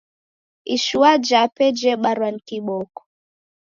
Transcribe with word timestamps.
Ishua 0.75 1.17
jape 1.17 1.65
jebarwa 1.79 2.31
ni 2.31 2.39
kiboko. 2.39 3.03